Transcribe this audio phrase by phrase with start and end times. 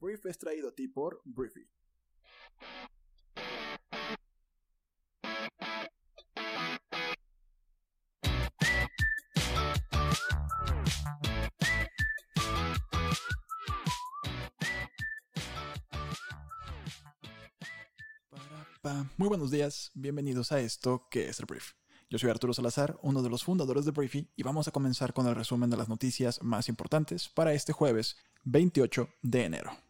[0.00, 1.68] brief es traído a ti por Briefy.
[19.18, 21.72] Muy buenos días, bienvenidos a esto que es el Brief.
[22.08, 25.26] Yo soy Arturo Salazar, uno de los fundadores de Briefy, y vamos a comenzar con
[25.26, 29.87] el resumen de las noticias más importantes para este jueves 28 de enero.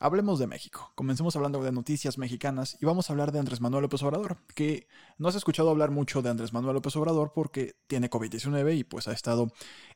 [0.00, 0.92] Hablemos de México.
[0.94, 4.86] Comencemos hablando de noticias mexicanas y vamos a hablar de Andrés Manuel López Obrador, que
[5.18, 9.08] no has escuchado hablar mucho de Andrés Manuel López Obrador porque tiene COVID-19 y pues
[9.08, 9.50] ha estado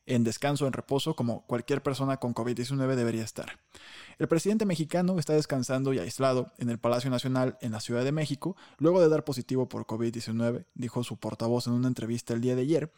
[0.05, 3.61] en descanso, en reposo, como cualquier persona con COVID-19 debería estar.
[4.19, 8.11] El presidente mexicano está descansando y aislado en el Palacio Nacional en la Ciudad de
[8.11, 12.57] México, luego de dar positivo por COVID-19, dijo su portavoz en una entrevista el día
[12.57, 12.93] de ayer.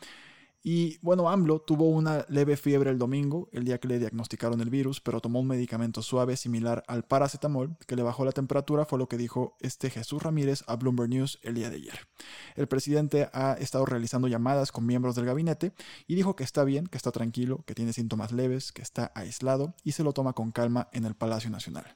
[0.67, 4.71] Y bueno, AMLO tuvo una leve fiebre el domingo, el día que le diagnosticaron el
[4.71, 8.99] virus, pero tomó un medicamento suave similar al paracetamol que le bajó la temperatura, fue
[8.99, 12.09] lo que dijo este Jesús Ramírez a Bloomberg News el día de ayer.
[12.57, 15.75] El presidente ha estado realizando llamadas con miembros del gabinete
[16.07, 19.75] y dijo que está bien, que está tranquilo, que tiene síntomas leves, que está aislado
[19.85, 21.95] y se lo toma con calma en el Palacio Nacional.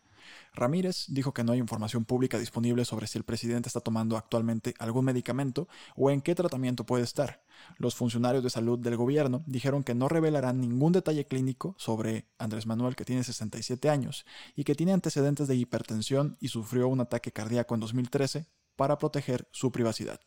[0.59, 4.75] Ramírez dijo que no hay información pública disponible sobre si el presidente está tomando actualmente
[4.79, 7.43] algún medicamento o en qué tratamiento puede estar.
[7.77, 12.67] Los funcionarios de salud del gobierno dijeron que no revelarán ningún detalle clínico sobre Andrés
[12.67, 17.33] Manuel, que tiene 67 años y que tiene antecedentes de hipertensión y sufrió un ataque
[17.33, 18.47] cardíaco en 2013
[18.79, 20.21] para proteger su privacidad.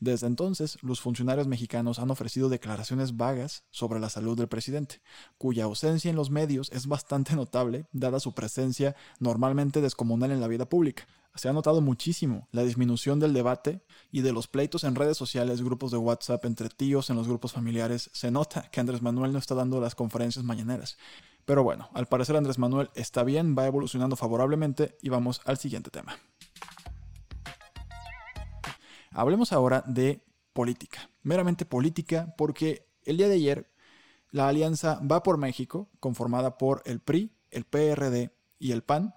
[0.00, 5.02] Desde entonces, los funcionarios mexicanos han ofrecido declaraciones vagas sobre la salud del presidente,
[5.36, 10.48] cuya ausencia en los medios es bastante notable, dada su presencia normalmente descomunal en la
[10.48, 11.06] vida pública.
[11.34, 15.62] Se ha notado muchísimo la disminución del debate y de los pleitos en redes sociales,
[15.62, 18.10] grupos de WhatsApp entre tíos en los grupos familiares.
[18.14, 20.96] Se nota que Andrés Manuel no está dando las conferencias mañaneras.
[21.44, 25.90] Pero bueno, al parecer Andrés Manuel está bien, va evolucionando favorablemente y vamos al siguiente
[25.90, 26.16] tema.
[29.12, 33.70] Hablemos ahora de política, meramente política, porque el día de ayer
[34.30, 38.30] la alianza Va por México, conformada por el PRI, el PRD
[38.60, 39.14] y el PAN,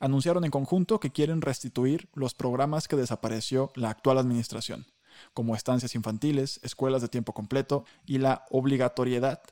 [0.00, 4.86] anunciaron en conjunto que quieren restituir los programas que desapareció la actual administración,
[5.34, 9.42] como estancias infantiles, escuelas de tiempo completo y la obligatoriedad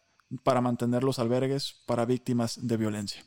[0.43, 3.25] para mantener los albergues para víctimas de violencia.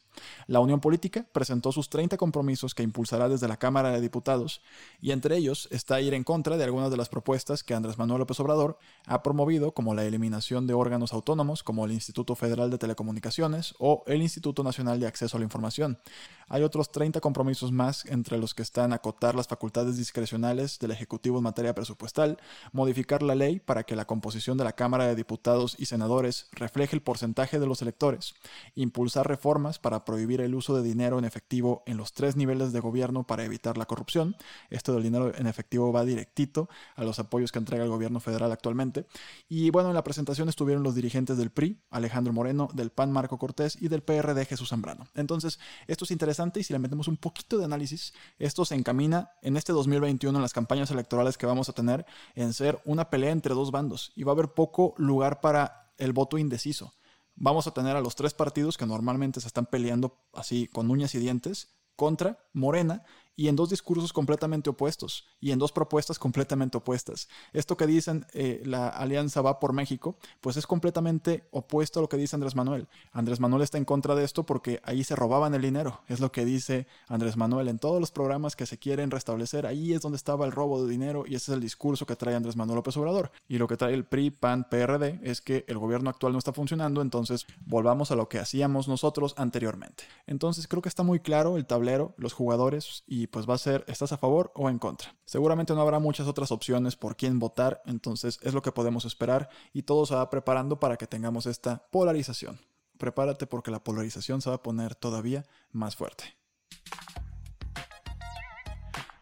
[0.48, 4.62] La Unión Política presentó sus 30 compromisos que impulsará desde la Cámara de Diputados
[5.02, 8.20] y entre ellos está ir en contra de algunas de las propuestas que Andrés Manuel
[8.20, 12.78] López Obrador ha promovido como la eliminación de órganos autónomos como el Instituto Federal de
[12.78, 16.00] Telecomunicaciones o el Instituto Nacional de Acceso a la Información.
[16.48, 21.38] Hay otros 30 compromisos más entre los que están acotar las facultades discrecionales del Ejecutivo
[21.38, 22.40] en materia presupuestal,
[22.72, 26.96] modificar la ley para que la composición de la Cámara de Diputados y Senadores refleje
[26.96, 28.34] el porcentaje de los electores,
[28.76, 32.80] impulsar reformas para prohibir el uso de dinero en efectivo en los tres niveles de
[32.80, 34.36] gobierno para evitar la corrupción.
[34.72, 38.52] Esto del dinero en efectivo va directito a los apoyos que entrega el gobierno federal
[38.52, 39.06] actualmente.
[39.48, 43.38] Y bueno, en la presentación estuvieron los dirigentes del PRI, Alejandro Moreno, del PAN Marco
[43.38, 45.08] Cortés y del PRD Jesús Zambrano.
[45.14, 49.30] Entonces, esto es interesante y si le metemos un poquito de análisis, esto se encamina
[49.44, 53.30] en este 2021 en las campañas electorales que vamos a tener en ser una pelea
[53.30, 56.94] entre dos bandos y va a haber poco lugar para el voto indeciso
[57.40, 61.16] vamos a tener a los tres partidos que normalmente se están peleando así con uñas
[61.16, 63.04] y dientes contra Morena
[63.40, 67.30] y en dos discursos completamente opuestos y en dos propuestas completamente opuestas.
[67.54, 72.10] Esto que dicen eh, la alianza va por México, pues es completamente opuesto a lo
[72.10, 72.90] que dice Andrés Manuel.
[73.14, 76.34] Andrés Manuel está en contra de esto porque ahí se robaban el dinero, es lo
[76.34, 80.18] que dice Andrés Manuel en todos los programas que se quieren restablecer, ahí es donde
[80.18, 82.98] estaba el robo de dinero y ese es el discurso que trae Andrés Manuel López
[82.98, 83.32] Obrador.
[83.48, 86.52] Y lo que trae el PRI, PAN, PRD es que el gobierno actual no está
[86.52, 90.04] funcionando, entonces volvamos a lo que hacíamos nosotros anteriormente.
[90.28, 93.84] Entonces creo que está muy claro el tablero, los jugadores y pues va a ser,
[93.88, 95.16] ¿estás a favor o en contra?
[95.26, 99.50] Seguramente no habrá muchas otras opciones por quién votar, entonces es lo que podemos esperar
[99.74, 102.60] y todo se va preparando para que tengamos esta polarización.
[102.98, 106.36] Prepárate porque la polarización se va a poner todavía más fuerte.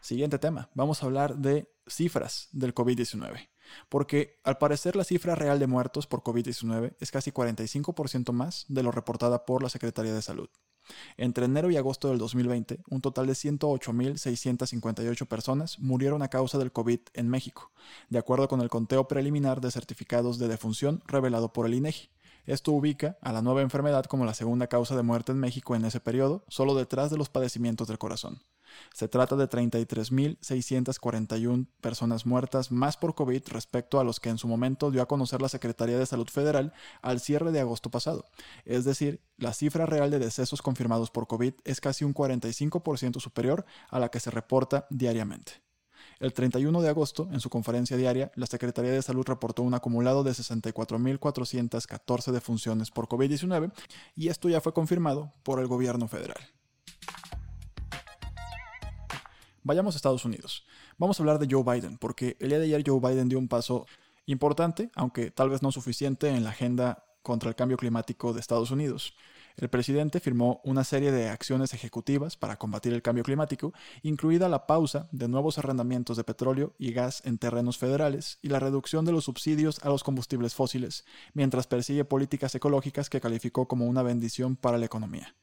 [0.00, 3.50] Siguiente tema, vamos a hablar de cifras del COVID-19,
[3.88, 8.82] porque al parecer la cifra real de muertos por COVID-19 es casi 45% más de
[8.82, 10.48] lo reportada por la Secretaría de Salud.
[11.16, 16.72] Entre enero y agosto del 2020, un total de 108.658 personas murieron a causa del
[16.72, 17.70] COVID en México,
[18.08, 22.10] de acuerdo con el conteo preliminar de certificados de defunción revelado por el INEGI.
[22.46, 25.84] Esto ubica a la nueva enfermedad como la segunda causa de muerte en México en
[25.84, 28.40] ese periodo, solo detrás de los padecimientos del corazón.
[28.94, 34.48] Se trata de 33.641 personas muertas más por COVID respecto a los que en su
[34.48, 36.72] momento dio a conocer la Secretaría de Salud Federal
[37.02, 38.24] al cierre de agosto pasado.
[38.64, 43.64] Es decir, la cifra real de decesos confirmados por COVID es casi un 45% superior
[43.90, 45.62] a la que se reporta diariamente.
[46.20, 50.24] El 31 de agosto, en su conferencia diaria, la Secretaría de Salud reportó un acumulado
[50.24, 53.72] de 64.414 defunciones por COVID-19
[54.16, 56.57] y esto ya fue confirmado por el gobierno federal.
[59.68, 60.64] Vayamos a Estados Unidos.
[60.96, 63.48] Vamos a hablar de Joe Biden, porque el día de ayer Joe Biden dio un
[63.48, 63.84] paso
[64.24, 68.70] importante, aunque tal vez no suficiente, en la agenda contra el cambio climático de Estados
[68.70, 69.14] Unidos.
[69.58, 74.66] El presidente firmó una serie de acciones ejecutivas para combatir el cambio climático, incluida la
[74.66, 79.12] pausa de nuevos arrendamientos de petróleo y gas en terrenos federales y la reducción de
[79.12, 81.04] los subsidios a los combustibles fósiles,
[81.34, 85.34] mientras persigue políticas ecológicas que calificó como una bendición para la economía.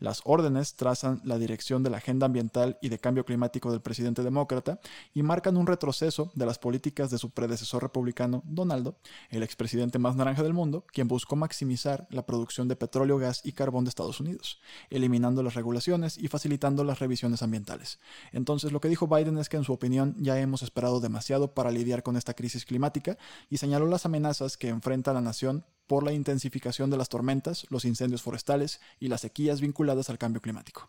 [0.00, 4.22] Las órdenes trazan la dirección de la agenda ambiental y de cambio climático del presidente
[4.22, 4.80] demócrata
[5.14, 8.96] y marcan un retroceso de las políticas de su predecesor republicano, Donaldo,
[9.30, 13.52] el expresidente más naranja del mundo, quien buscó maximizar la producción de petróleo, gas y
[13.52, 14.60] carbón de Estados Unidos,
[14.90, 17.98] eliminando las regulaciones y facilitando las revisiones ambientales.
[18.32, 21.70] Entonces, lo que dijo Biden es que en su opinión ya hemos esperado demasiado para
[21.70, 23.18] lidiar con esta crisis climática
[23.50, 27.84] y señaló las amenazas que enfrenta la nación por la intensificación de las tormentas, los
[27.84, 30.88] incendios forestales y las sequías vinculadas al cambio climático.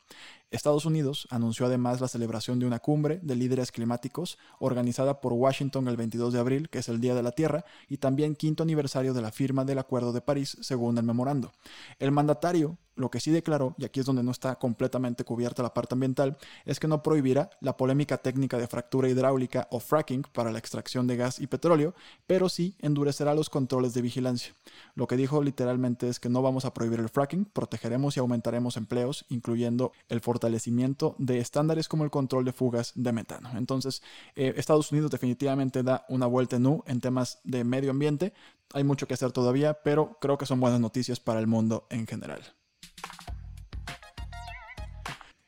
[0.50, 5.90] Estados Unidos anunció además la celebración de una cumbre de líderes climáticos organizada por Washington
[5.90, 9.14] el 22 de abril, que es el Día de la Tierra, y también quinto aniversario
[9.14, 11.52] de la firma del Acuerdo de París, según el memorando.
[12.00, 15.74] El mandatario lo que sí declaró, y aquí es donde no está completamente cubierta la
[15.74, 20.52] parte ambiental, es que no prohibirá la polémica técnica de fractura hidráulica o fracking para
[20.52, 21.94] la extracción de gas y petróleo,
[22.28, 24.54] pero sí endurecerá los controles de vigilancia.
[24.96, 28.78] Lo que dijo literalmente es que no vamos a prohibir el fracking, protegeremos y aumentaremos
[28.78, 33.50] empleos, incluyendo el fortalecimiento de estándares como el control de fugas de metano.
[33.56, 34.02] Entonces,
[34.36, 38.34] eh, Estados Unidos definitivamente da una vuelta en U en temas de medio ambiente.
[38.74, 42.08] Hay mucho que hacer todavía, pero creo que son buenas noticias para el mundo en
[42.08, 42.42] general.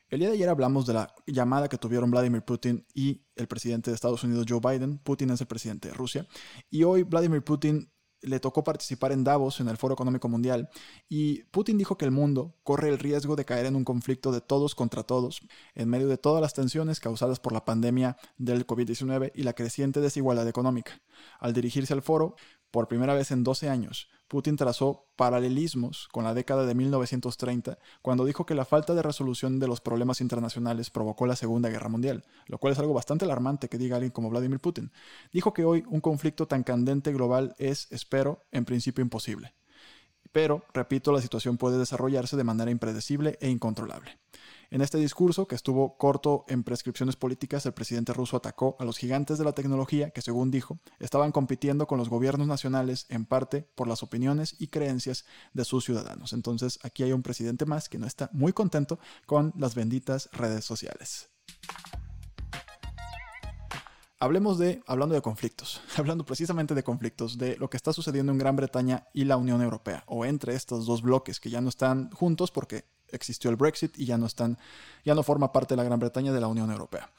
[0.08, 3.90] El día de ayer hablamos de la llamada que tuvieron Vladimir Putin y el presidente
[3.90, 4.98] de Estados Unidos, Joe Biden.
[4.98, 6.26] Putin es el presidente de Rusia.
[6.70, 7.90] Y hoy Vladimir Putin
[8.22, 10.68] le tocó participar en Davos, en el Foro Económico Mundial,
[11.08, 14.40] y Putin dijo que el mundo corre el riesgo de caer en un conflicto de
[14.40, 15.40] todos contra todos,
[15.74, 20.00] en medio de todas las tensiones causadas por la pandemia del COVID-19 y la creciente
[20.00, 21.02] desigualdad económica.
[21.38, 22.36] Al dirigirse al foro,
[22.70, 28.24] por primera vez en 12 años, Putin trazó paralelismos con la década de 1930, cuando
[28.24, 32.24] dijo que la falta de resolución de los problemas internacionales provocó la Segunda Guerra Mundial,
[32.46, 34.92] lo cual es algo bastante alarmante que diga alguien como Vladimir Putin.
[35.32, 39.54] Dijo que hoy un conflicto tan candente global es, espero, en principio imposible.
[40.32, 44.18] Pero, repito, la situación puede desarrollarse de manera impredecible e incontrolable.
[44.70, 48.98] En este discurso, que estuvo corto en prescripciones políticas, el presidente ruso atacó a los
[48.98, 53.68] gigantes de la tecnología que, según dijo, estaban compitiendo con los gobiernos nacionales en parte
[53.74, 56.32] por las opiniones y creencias de sus ciudadanos.
[56.32, 60.64] Entonces, aquí hay un presidente más que no está muy contento con las benditas redes
[60.64, 61.28] sociales.
[64.18, 68.38] Hablemos de, hablando de conflictos, hablando precisamente de conflictos, de lo que está sucediendo en
[68.38, 72.10] Gran Bretaña y la Unión Europea, o entre estos dos bloques que ya no están
[72.10, 74.58] juntos porque existió el Brexit y ya no están,
[75.04, 77.10] ya no forma parte de la Gran Bretaña de la Unión Europea.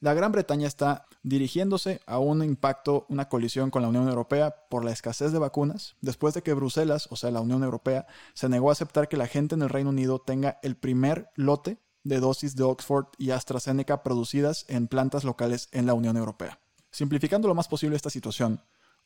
[0.00, 4.82] La Gran Bretaña está dirigiéndose a un impacto, una colisión con la Unión Europea por
[4.82, 8.70] la escasez de vacunas, después de que Bruselas, o sea, la Unión Europea, se negó
[8.70, 12.56] a aceptar que la gente en el Reino Unido tenga el primer lote de dosis
[12.56, 16.58] de Oxford y AstraZeneca producidas en plantas locales en la Unión Europea.
[16.90, 18.62] Simplificando lo más posible esta situación,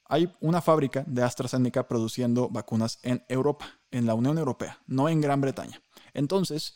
[0.07, 5.21] hay una fábrica de AstraZeneca produciendo vacunas en Europa, en la Unión Europea, no en
[5.21, 5.81] Gran Bretaña.
[6.13, 6.75] Entonces,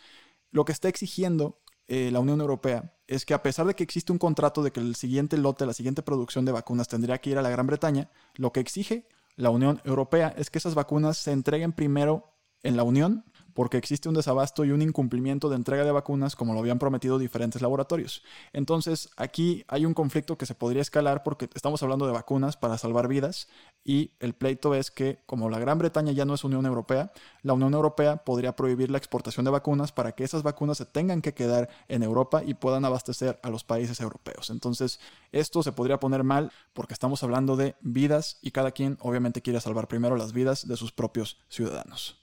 [0.50, 4.12] lo que está exigiendo eh, la Unión Europea es que a pesar de que existe
[4.12, 7.38] un contrato de que el siguiente lote, la siguiente producción de vacunas tendría que ir
[7.38, 11.32] a la Gran Bretaña, lo que exige la Unión Europea es que esas vacunas se
[11.32, 13.24] entreguen primero en la Unión
[13.58, 17.18] porque existe un desabasto y un incumplimiento de entrega de vacunas como lo habían prometido
[17.18, 18.22] diferentes laboratorios.
[18.52, 22.78] Entonces, aquí hay un conflicto que se podría escalar porque estamos hablando de vacunas para
[22.78, 23.48] salvar vidas
[23.82, 27.10] y el pleito es que como la Gran Bretaña ya no es Unión Europea,
[27.42, 31.20] la Unión Europea podría prohibir la exportación de vacunas para que esas vacunas se tengan
[31.20, 34.50] que quedar en Europa y puedan abastecer a los países europeos.
[34.50, 35.00] Entonces,
[35.32, 39.60] esto se podría poner mal porque estamos hablando de vidas y cada quien obviamente quiere
[39.60, 42.17] salvar primero las vidas de sus propios ciudadanos.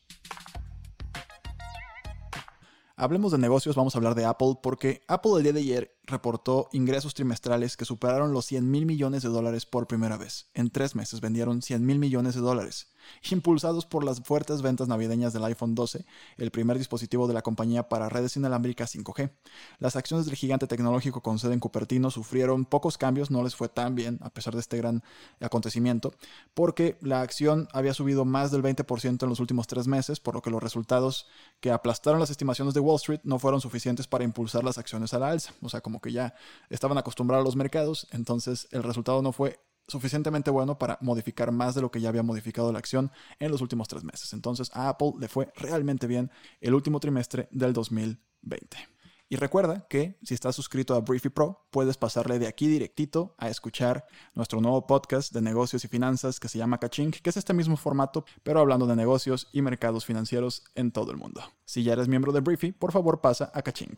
[2.97, 6.69] Hablemos de negocios, vamos a hablar de Apple porque Apple el día de ayer reportó
[6.71, 10.47] ingresos trimestrales que superaron los 100 mil millones de dólares por primera vez.
[10.53, 12.88] En tres meses vendieron 100 mil millones de dólares.
[13.29, 16.05] impulsados por las fuertes ventas navideñas del iPhone 12,
[16.38, 19.31] el primer dispositivo de la compañía para redes inalámbricas 5G.
[19.79, 23.69] Las acciones del gigante tecnológico con sede en Cupertino sufrieron pocos cambios, no les fue
[23.69, 25.03] tan bien a pesar de este gran
[25.39, 26.13] acontecimiento,
[26.53, 30.41] porque la acción había subido más del 20% en los últimos tres meses, por lo
[30.41, 31.27] que los resultados
[31.59, 35.19] que aplastaron las estimaciones de Wall Street no fueron suficientes para impulsar las acciones a
[35.19, 35.53] la alza.
[35.62, 36.35] O sea, como que ya
[36.69, 41.75] estaban acostumbrados a los mercados, entonces el resultado no fue suficientemente bueno para modificar más
[41.75, 44.33] de lo que ya había modificado la acción en los últimos tres meses.
[44.33, 48.95] Entonces a Apple le fue realmente bien el último trimestre del 2020.
[49.27, 53.49] Y recuerda que si estás suscrito a Briefy Pro, puedes pasarle de aquí directito a
[53.49, 57.55] escuchar nuestro nuevo podcast de negocios y finanzas que se llama Kaching, que es este
[57.55, 61.41] mismo formato, pero hablando de negocios y mercados financieros en todo el mundo.
[61.65, 63.95] Si ya eres miembro de Briefy, por favor pasa a Kaching.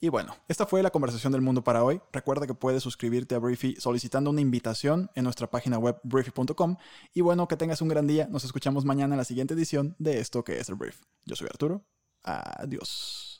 [0.00, 2.00] Y bueno, esta fue la conversación del mundo para hoy.
[2.12, 6.76] Recuerda que puedes suscribirte a Briefy solicitando una invitación en nuestra página web briefy.com.
[7.14, 8.26] Y bueno, que tengas un gran día.
[8.30, 11.00] Nos escuchamos mañana en la siguiente edición de esto que es el Brief.
[11.24, 11.86] Yo soy Arturo.
[12.22, 13.33] Adiós.